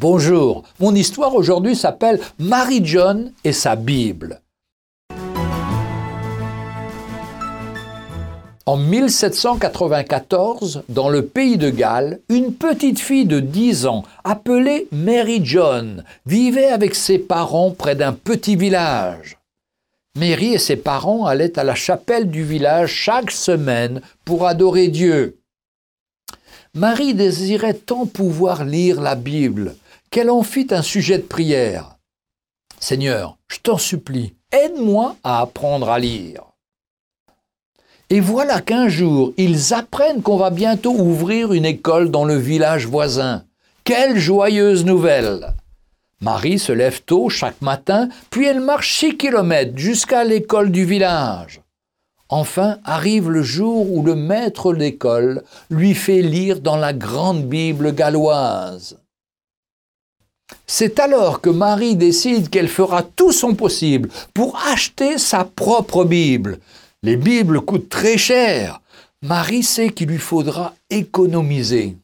Bonjour, 0.00 0.64
mon 0.80 0.92
histoire 0.92 1.36
aujourd'hui 1.36 1.76
s'appelle 1.76 2.18
Marie 2.40 2.84
John 2.84 3.30
et 3.44 3.52
sa 3.52 3.76
Bible. 3.76 4.40
En 8.66 8.76
1794, 8.76 10.82
dans 10.88 11.08
le 11.08 11.24
pays 11.24 11.58
de 11.58 11.70
Galles, 11.70 12.18
une 12.28 12.54
petite 12.54 12.98
fille 12.98 13.26
de 13.26 13.38
10 13.38 13.86
ans, 13.86 14.02
appelée 14.24 14.88
Mary 14.90 15.40
John, 15.44 16.02
vivait 16.26 16.72
avec 16.72 16.96
ses 16.96 17.20
parents 17.20 17.70
près 17.70 17.94
d'un 17.94 18.14
petit 18.14 18.56
village. 18.56 19.38
Mary 20.18 20.54
et 20.54 20.58
ses 20.58 20.76
parents 20.76 21.24
allaient 21.24 21.56
à 21.56 21.62
la 21.62 21.76
chapelle 21.76 22.28
du 22.28 22.42
village 22.42 22.90
chaque 22.90 23.30
semaine 23.30 24.00
pour 24.24 24.48
adorer 24.48 24.88
Dieu. 24.88 25.38
Marie 26.74 27.14
désirait 27.14 27.74
tant 27.74 28.06
pouvoir 28.06 28.64
lire 28.64 29.00
la 29.00 29.14
Bible 29.14 29.76
qu'elle 30.14 30.30
en 30.30 30.44
fit 30.44 30.68
un 30.70 30.82
sujet 30.82 31.18
de 31.18 31.24
prière. 31.24 31.96
Seigneur, 32.78 33.36
je 33.48 33.58
t'en 33.58 33.78
supplie, 33.78 34.36
aide-moi 34.52 35.16
à 35.24 35.40
apprendre 35.40 35.90
à 35.90 35.98
lire. 35.98 36.42
Et 38.10 38.20
voilà 38.20 38.60
qu'un 38.60 38.86
jour, 38.86 39.32
ils 39.38 39.74
apprennent 39.74 40.22
qu'on 40.22 40.36
va 40.36 40.50
bientôt 40.50 40.92
ouvrir 40.92 41.52
une 41.52 41.64
école 41.64 42.12
dans 42.12 42.24
le 42.24 42.36
village 42.36 42.86
voisin. 42.86 43.42
Quelle 43.82 44.16
joyeuse 44.16 44.84
nouvelle 44.84 45.52
Marie 46.20 46.60
se 46.60 46.70
lève 46.70 47.02
tôt 47.02 47.28
chaque 47.28 47.60
matin, 47.60 48.08
puis 48.30 48.46
elle 48.46 48.60
marche 48.60 48.96
six 48.96 49.16
kilomètres 49.16 49.76
jusqu'à 49.76 50.22
l'école 50.22 50.70
du 50.70 50.84
village. 50.84 51.60
Enfin 52.28 52.78
arrive 52.84 53.30
le 53.30 53.42
jour 53.42 53.92
où 53.92 54.04
le 54.04 54.14
maître 54.14 54.74
d'école 54.74 55.42
lui 55.70 55.92
fait 55.92 56.22
lire 56.22 56.60
dans 56.60 56.76
la 56.76 56.92
grande 56.92 57.48
Bible 57.48 57.92
galloise. 57.92 58.96
C'est 60.66 60.98
alors 60.98 61.40
que 61.40 61.50
Marie 61.50 61.96
décide 61.96 62.50
qu'elle 62.50 62.68
fera 62.68 63.02
tout 63.02 63.32
son 63.32 63.54
possible 63.54 64.08
pour 64.32 64.58
acheter 64.72 65.18
sa 65.18 65.44
propre 65.44 66.04
Bible. 66.04 66.58
Les 67.02 67.16
Bibles 67.16 67.60
coûtent 67.60 67.88
très 67.88 68.18
cher. 68.18 68.80
Marie 69.22 69.62
sait 69.62 69.90
qu'il 69.90 70.08
lui 70.08 70.18
faudra 70.18 70.74
économiser. 70.90 71.96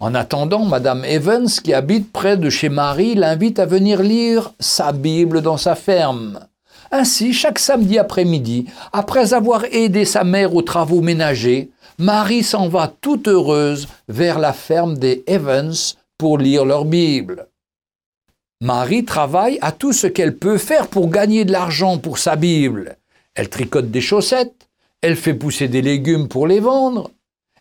En 0.00 0.14
attendant, 0.14 0.64
Madame 0.64 1.04
Evans, 1.04 1.48
qui 1.48 1.74
habite 1.74 2.12
près 2.12 2.36
de 2.36 2.50
chez 2.50 2.68
Marie, 2.68 3.14
l'invite 3.14 3.58
à 3.58 3.66
venir 3.66 4.02
lire 4.02 4.52
sa 4.60 4.92
Bible 4.92 5.42
dans 5.42 5.56
sa 5.56 5.74
ferme. 5.74 6.40
Ainsi, 6.90 7.32
chaque 7.32 7.58
samedi 7.58 7.98
après-midi, 7.98 8.66
après 8.92 9.34
avoir 9.34 9.64
aidé 9.64 10.04
sa 10.04 10.24
mère 10.24 10.54
aux 10.54 10.62
travaux 10.62 11.00
ménagers, 11.00 11.70
Marie 11.98 12.44
s'en 12.44 12.68
va 12.68 12.92
toute 13.00 13.28
heureuse 13.28 13.88
vers 14.08 14.38
la 14.38 14.52
ferme 14.52 14.96
des 14.96 15.24
Evans 15.26 15.74
pour 16.18 16.36
lire 16.36 16.64
leur 16.64 16.84
Bible. 16.84 17.46
Marie 18.60 19.04
travaille 19.04 19.58
à 19.62 19.70
tout 19.70 19.92
ce 19.92 20.08
qu'elle 20.08 20.36
peut 20.36 20.58
faire 20.58 20.88
pour 20.88 21.10
gagner 21.10 21.44
de 21.44 21.52
l'argent 21.52 21.98
pour 21.98 22.18
sa 22.18 22.34
Bible. 22.34 22.96
Elle 23.36 23.48
tricote 23.48 23.92
des 23.92 24.00
chaussettes, 24.00 24.68
elle 25.00 25.14
fait 25.14 25.34
pousser 25.34 25.68
des 25.68 25.80
légumes 25.80 26.26
pour 26.26 26.48
les 26.48 26.58
vendre, 26.58 27.12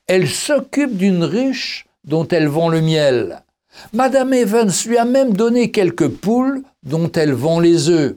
elle 0.07 0.27
s'occupe 0.27 0.97
d'une 0.97 1.23
riche 1.23 1.85
dont 2.03 2.27
elle 2.27 2.47
vend 2.47 2.69
le 2.69 2.81
miel. 2.81 3.43
Madame 3.93 4.33
Evans 4.33 4.71
lui 4.87 4.97
a 4.97 5.05
même 5.05 5.33
donné 5.33 5.69
quelques 5.69 6.07
poules 6.07 6.63
dont 6.81 7.11
elle 7.11 7.33
vend 7.33 7.59
les 7.59 7.89
œufs. 7.89 8.15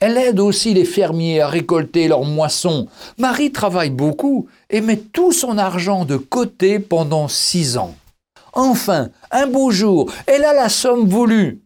Elle 0.00 0.16
aide 0.16 0.38
aussi 0.38 0.74
les 0.74 0.84
fermiers 0.84 1.40
à 1.40 1.48
récolter 1.48 2.06
leurs 2.06 2.24
moissons. 2.24 2.86
Marie 3.18 3.50
travaille 3.50 3.90
beaucoup 3.90 4.46
et 4.70 4.80
met 4.80 4.98
tout 4.98 5.32
son 5.32 5.58
argent 5.58 6.04
de 6.04 6.16
côté 6.16 6.78
pendant 6.78 7.26
six 7.26 7.76
ans. 7.76 7.96
Enfin, 8.58 9.10
un 9.30 9.46
beau 9.46 9.70
jour, 9.70 10.10
elle 10.26 10.44
a 10.44 10.52
la 10.52 10.68
somme 10.68 11.08
voulue. 11.08 11.62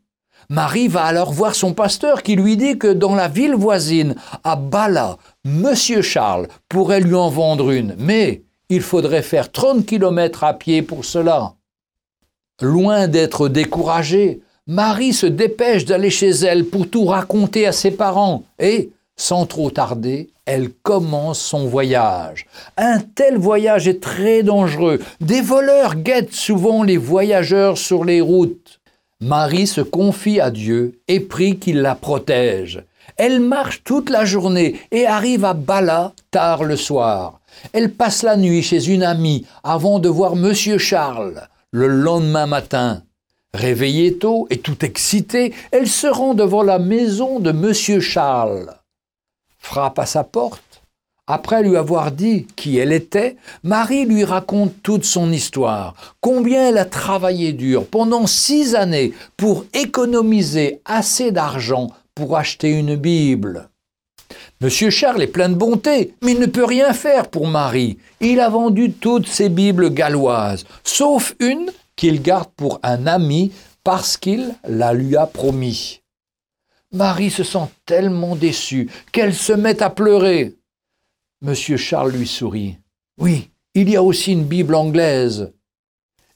Marie 0.51 0.89
va 0.89 1.05
alors 1.05 1.33
voir 1.33 1.55
son 1.55 1.73
pasteur 1.73 2.23
qui 2.23 2.37
lui 2.37 2.59
dit 2.59 2.77
que 2.77 2.93
dans 2.93 3.15
la 3.15 3.29
ville 3.29 3.55
voisine, 3.55 4.15
à 4.45 4.57
Bala, 4.57 5.17
Monsieur 5.43 6.03
Charles 6.03 6.49
pourrait 6.69 7.01
lui 7.01 7.15
en 7.15 7.31
vendre 7.31 7.71
une, 7.71 7.97
mais 7.99 8.43
il 8.69 8.83
faudrait 8.83 9.23
faire 9.23 9.51
30 9.51 9.87
kilomètres 9.87 10.45
à 10.45 10.53
pied 10.53 10.83
pour 10.83 11.07
cela. 11.07 11.55
Loin 12.61 13.09
d'être 13.09 13.49
découragée, 13.49 14.43
Marie 14.67 15.15
se 15.15 15.25
dépêche 15.25 15.87
d'aller 15.87 16.11
chez 16.11 16.29
elle 16.29 16.67
pour 16.67 16.91
tout 16.91 17.07
raconter 17.07 17.67
à 17.67 17.73
ses 17.73 17.93
parents 17.93 18.43
et, 18.59 18.91
sans 19.17 19.47
trop 19.47 19.71
tarder, 19.71 20.29
elle 20.47 20.71
commence 20.71 21.41
son 21.41 21.67
voyage. 21.67 22.47
Un 22.77 22.99
tel 22.99 23.37
voyage 23.39 23.87
est 23.87 24.03
très 24.03 24.43
dangereux. 24.43 24.99
Des 25.21 25.41
voleurs 25.41 25.95
guettent 25.95 26.35
souvent 26.35 26.83
les 26.83 26.97
voyageurs 26.97 27.79
sur 27.79 28.05
les 28.05 28.21
routes. 28.21 28.81
Marie 29.21 29.69
se 29.69 29.81
confie 29.81 30.41
à 30.41 30.51
Dieu 30.51 30.99
et 31.07 31.21
prie 31.21 31.59
qu'il 31.59 31.81
la 31.81 31.95
protège. 31.95 32.83
Elle 33.17 33.41
marche 33.41 33.85
toute 33.85 34.11
la 34.11 34.25
journée 34.25 34.81
et 34.91 35.07
arrive 35.07 35.45
à 35.45 35.55
Bala 35.55 36.13
tard 36.31 36.65
le 36.65 36.77
soir. 36.77 37.41
Elle 37.73 37.93
passe 37.93 38.23
la 38.23 38.37
nuit 38.37 38.63
chez 38.63 38.89
une 38.89 39.03
amie 39.03 39.47
avant 39.63 40.01
de 40.01 40.09
voir 40.09 40.35
Monsieur 40.35 40.79
Charles 40.79 41.47
le 41.71 41.87
lendemain 41.87 42.47
matin. 42.47 43.03
Réveillée 43.55 44.19
tôt 44.19 44.47
et 44.51 44.59
tout 44.59 44.85
excitée, 44.85 45.55
elle 45.71 45.89
se 45.89 46.07
rend 46.07 46.35
devant 46.35 46.63
la 46.63 46.79
maison 46.79 47.39
de 47.39 47.53
Monsieur 47.53 48.01
Charles 48.01 48.75
frappe 49.63 49.99
à 49.99 50.07
sa 50.07 50.25
porte. 50.25 50.83
Après 51.29 51.63
lui 51.63 51.77
avoir 51.77 52.11
dit 52.11 52.47
qui 52.57 52.77
elle 52.79 52.93
était, 52.93 53.37
Marie 53.63 54.05
lui 54.05 54.25
raconte 54.25 54.75
toute 54.83 55.05
son 55.05 55.33
histoire, 55.33 55.95
combien 56.21 56.69
elle 56.69 56.79
a 56.79 56.85
travaillé 56.85 57.53
dur 57.53 57.87
pendant 57.87 58.27
six 58.27 58.75
années 58.75 59.15
pour 59.37 59.65
économiser 59.73 60.81
assez 60.85 61.31
d'argent 61.31 61.89
pour 62.15 62.37
acheter 62.37 62.71
une 62.71 62.97
Bible. 62.97 63.69
Monsieur 64.61 64.91
Charles 64.91 65.23
est 65.23 65.29
plein 65.29 65.49
de 65.49 65.55
bonté, 65.55 66.15
mais 66.23 66.33
il 66.33 66.41
ne 66.41 66.47
peut 66.47 66.65
rien 66.65 66.93
faire 66.93 67.29
pour 67.29 67.47
Marie. 67.47 67.99
Il 68.21 68.41
a 68.41 68.49
vendu 68.49 68.93
toutes 68.93 69.29
ses 69.29 69.49
Bibles 69.49 69.95
galloises, 69.95 70.65
sauf 70.85 71.35
une 71.41 71.71
qu'il 71.97 72.21
garde 72.21 72.51
pour 72.57 72.81
un 72.83 73.07
ami 73.07 73.53
parce 73.85 74.17
qu'il 74.17 74.55
la 74.67 74.93
lui 74.93 75.17
a 75.17 75.27
promis. 75.27 76.02
Marie 76.93 77.31
se 77.31 77.43
sent 77.43 77.69
tellement 77.87 78.37
déçue 78.37 78.91
qu'elle 79.13 79.35
se 79.35 79.53
met 79.53 79.83
à 79.83 79.89
pleurer. 79.89 80.55
Monsieur 81.41 81.79
Charles 81.79 82.13
lui 82.13 82.27
sourit. 82.27 82.77
Oui, 83.19 83.51
il 83.75 83.89
y 83.89 83.97
a 83.97 84.03
aussi 84.03 84.33
une 84.33 84.45
Bible 84.45 84.75
anglaise. 84.75 85.53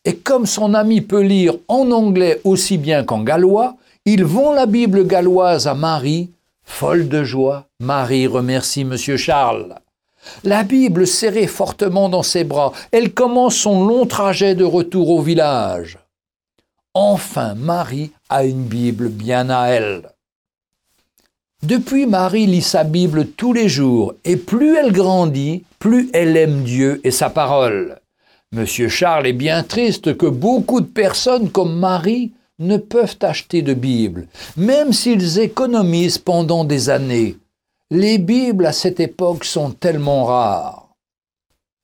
Et 0.05 0.17
comme 0.17 0.47
son 0.47 0.73
ami 0.73 1.03
peut 1.03 1.23
lire 1.23 1.55
en 1.69 1.91
anglais 1.91 2.41
aussi 2.45 2.79
bien 2.79 3.05
qu'en 3.05 3.23
gallois, 3.23 3.77
ils 4.07 4.25
vont 4.25 4.53
la 4.53 4.67
Bible 4.67 5.07
galloise 5.07 5.67
à 5.67 5.75
Marie. 5.75 6.31
Folle 6.63 7.09
de 7.09 7.23
joie, 7.23 7.69
Marie 7.81 8.27
remercie 8.27 8.85
Monsieur 8.85 9.17
Charles. 9.17 9.75
La 10.43 10.65
Bible 10.65 11.07
serrée 11.07 11.47
fortement 11.47 12.09
dans 12.09 12.23
ses 12.23 12.45
bras, 12.45 12.73
elle 12.93 13.13
commence 13.13 13.57
son 13.57 13.87
long 13.87 14.07
trajet 14.07 14.55
de 14.55 14.65
retour 14.65 15.11
au 15.11 15.23
village. 15.23 15.99
Enfin, 16.95 17.55
Marie 17.55 18.13
a 18.29 18.45
une 18.45 18.65
Bible 18.65 19.09
bien 19.09 19.51
à 19.51 19.67
elle. 19.67 20.16
Depuis, 21.67 22.07
Marie 22.07 22.47
lit 22.47 22.63
sa 22.63 22.85
Bible 22.85 23.27
tous 23.27 23.53
les 23.53 23.69
jours, 23.69 24.15
et 24.25 24.37
plus 24.37 24.77
elle 24.77 24.93
grandit, 24.93 25.65
plus 25.81 26.09
elle 26.13 26.37
aime 26.37 26.63
Dieu 26.63 27.01
et 27.03 27.11
sa 27.11 27.29
parole. 27.29 27.99
Monsieur 28.53 28.89
Charles 28.89 29.27
est 29.27 29.33
bien 29.33 29.65
triste 29.65 30.17
que 30.17 30.27
beaucoup 30.27 30.81
de 30.81 30.87
personnes 30.87 31.51
comme 31.51 31.77
Marie 31.77 32.31
ne 32.61 32.77
peuvent 32.77 33.17
acheter 33.21 33.63
de 33.63 33.75
Bible, 33.75 34.29
même 34.57 34.93
s'ils 34.93 35.41
économisent 35.41 36.19
pendant 36.19 36.63
des 36.63 36.89
années. 36.89 37.35
Les 37.91 38.19
Bibles 38.19 38.67
à 38.67 38.73
cette 38.73 39.01
époque 39.01 39.45
sont 39.45 39.73
tellement 39.73 40.25
rares. 40.25 40.91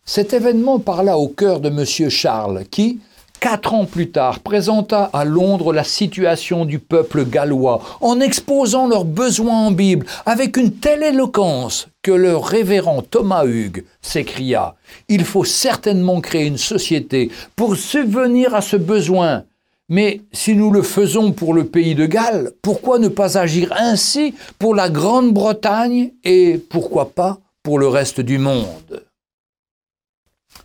Cet 0.05 0.33
événement 0.33 0.79
parla 0.79 1.19
au 1.19 1.27
cœur 1.27 1.59
de 1.59 1.71
Monsieur 1.71 2.09
Charles, 2.09 2.67
qui, 2.71 3.01
quatre 3.43 3.75
ans 3.75 3.87
plus 3.87 4.09
tard, 4.09 4.39
présenta 4.39 5.11
à 5.13 5.25
Londres 5.25 5.73
la 5.73 5.83
situation 5.83 6.65
du 6.65 6.79
peuple 6.79 7.25
gallois 7.25 7.83
en 8.01 8.21
exposant 8.21 8.87
leurs 8.87 9.05
besoins 9.05 9.67
en 9.67 9.73
Bible 9.73 10.07
avec 10.27 10.57
une 10.57 10.71
telle 10.71 11.03
éloquence 11.03 11.89
que 12.03 12.13
le 12.13 12.37
révérend 12.37 13.03
Thomas 13.03 13.45
Hugues 13.45 13.83
s'écria 14.01 14.77
Il 15.09 15.25
faut 15.25 15.43
certainement 15.43 16.21
créer 16.21 16.47
une 16.47 16.57
société 16.57 17.33
pour 17.57 17.75
subvenir 17.75 18.55
à 18.55 18.61
ce 18.61 18.77
besoin. 18.77 19.43
Mais 19.89 20.21
si 20.33 20.55
nous 20.55 20.71
le 20.71 20.83
faisons 20.83 21.33
pour 21.33 21.53
le 21.53 21.65
pays 21.65 21.97
de 21.97 22.07
Galles, 22.07 22.53
pourquoi 22.63 23.01
ne 23.01 23.09
pas 23.09 23.39
agir 23.39 23.75
ainsi 23.77 24.35
pour 24.61 24.77
la 24.77 24.89
Grande-Bretagne 24.89 26.13
et 26.23 26.59
pourquoi 26.71 27.11
pas 27.11 27.41
pour 27.65 27.81
le 27.81 27.89
reste 27.89 28.21
du 28.21 28.39
monde? 28.39 29.02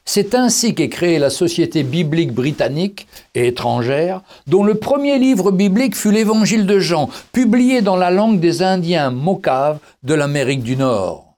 C'est 0.07 0.35
ainsi 0.35 0.73
qu'est 0.73 0.87
créée 0.87 1.19
la 1.19 1.29
Société 1.29 1.83
biblique 1.83 2.31
britannique 2.31 3.07
et 3.35 3.47
étrangère, 3.47 4.21
dont 4.47 4.63
le 4.63 4.75
premier 4.75 5.19
livre 5.19 5.51
biblique 5.51 5.97
fut 5.97 6.11
l'Évangile 6.11 6.65
de 6.65 6.79
Jean, 6.79 7.09
publié 7.33 7.81
dans 7.81 7.97
la 7.97 8.09
langue 8.09 8.39
des 8.39 8.63
Indiens 8.63 9.11
Mocaves 9.11 9.79
de 10.03 10.13
l'Amérique 10.13 10.63
du 10.63 10.77
Nord. 10.77 11.35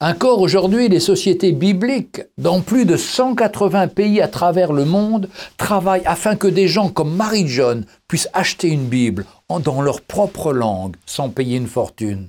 Encore 0.00 0.40
aujourd'hui, 0.40 0.88
les 0.88 1.00
sociétés 1.00 1.50
bibliques, 1.50 2.22
dans 2.38 2.60
plus 2.60 2.86
de 2.86 2.96
180 2.96 3.88
pays 3.88 4.20
à 4.22 4.28
travers 4.28 4.72
le 4.72 4.84
monde, 4.84 5.28
travaillent 5.58 6.06
afin 6.06 6.36
que 6.36 6.46
des 6.46 6.68
gens 6.68 6.88
comme 6.90 7.14
Marie 7.14 7.48
John 7.48 7.84
puissent 8.06 8.30
acheter 8.32 8.68
une 8.68 8.86
Bible 8.86 9.26
dans 9.64 9.82
leur 9.82 10.00
propre 10.00 10.52
langue 10.52 10.94
sans 11.06 11.28
payer 11.28 11.56
une 11.56 11.66
fortune. 11.66 12.28